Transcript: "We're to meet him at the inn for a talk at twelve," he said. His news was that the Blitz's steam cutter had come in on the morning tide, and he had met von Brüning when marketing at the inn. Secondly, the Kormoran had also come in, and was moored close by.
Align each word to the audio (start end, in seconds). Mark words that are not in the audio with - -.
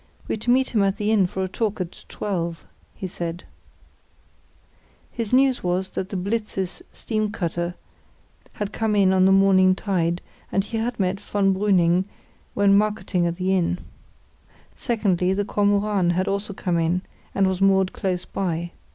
"We're 0.27 0.37
to 0.39 0.49
meet 0.49 0.71
him 0.71 0.81
at 0.81 0.97
the 0.97 1.11
inn 1.11 1.27
for 1.27 1.43
a 1.43 1.47
talk 1.47 1.79
at 1.79 2.05
twelve," 2.09 2.65
he 2.95 3.05
said. 3.05 3.43
His 5.11 5.31
news 5.31 5.63
was 5.63 5.91
that 5.91 6.09
the 6.09 6.17
Blitz's 6.17 6.81
steam 6.91 7.31
cutter 7.31 7.75
had 8.53 8.73
come 8.73 8.95
in 8.95 9.13
on 9.13 9.25
the 9.25 9.31
morning 9.31 9.75
tide, 9.75 10.23
and 10.51 10.63
he 10.63 10.77
had 10.77 10.99
met 10.99 11.19
von 11.19 11.53
Brüning 11.53 12.05
when 12.55 12.75
marketing 12.75 13.27
at 13.27 13.35
the 13.35 13.55
inn. 13.55 13.77
Secondly, 14.73 15.33
the 15.33 15.45
Kormoran 15.45 16.09
had 16.13 16.27
also 16.27 16.51
come 16.51 16.79
in, 16.79 17.03
and 17.35 17.45
was 17.45 17.61
moored 17.61 17.93
close 17.93 18.25
by. 18.25 18.71